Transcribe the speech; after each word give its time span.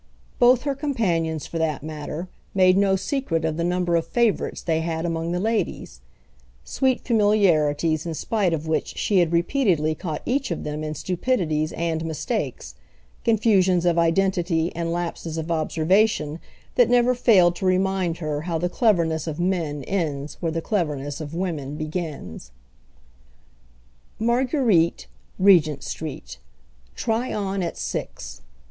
Both 0.39 0.63
her 0.63 0.73
companions, 0.73 1.45
for 1.45 1.59
that 1.59 1.83
matter, 1.83 2.27
made 2.55 2.75
no 2.75 2.95
secret 2.95 3.45
of 3.45 3.55
the 3.55 3.63
number 3.63 3.95
of 3.95 4.07
favourites 4.07 4.63
they 4.63 4.81
had 4.81 5.05
among 5.05 5.31
the 5.31 5.39
ladies; 5.39 6.01
sweet 6.63 7.01
familiarities 7.01 8.07
in 8.07 8.15
spite 8.15 8.51
of 8.51 8.67
which 8.67 8.97
she 8.97 9.19
had 9.19 9.31
repeatedly 9.31 9.93
caught 9.93 10.23
each 10.25 10.49
of 10.49 10.63
them 10.63 10.83
in 10.83 10.95
stupidities 10.95 11.71
and 11.73 12.03
mistakes, 12.03 12.73
confusions 13.23 13.85
of 13.85 13.99
identity 13.99 14.75
and 14.75 14.91
lapses 14.91 15.37
of 15.37 15.51
observation 15.51 16.39
that 16.73 16.89
never 16.89 17.13
failed 17.13 17.55
to 17.57 17.65
remind 17.67 18.17
her 18.17 18.41
how 18.41 18.57
the 18.57 18.69
cleverness 18.69 19.27
of 19.27 19.39
men 19.39 19.83
ends 19.83 20.35
where 20.39 20.51
the 20.51 20.63
cleverness 20.63 21.21
of 21.21 21.35
women 21.35 21.75
begins. 21.75 22.49
"Marguerite, 24.17 25.05
Regent 25.37 25.83
Street. 25.83 26.39
Try 26.95 27.31
on 27.31 27.61
at 27.61 27.77
six. 27.77 28.41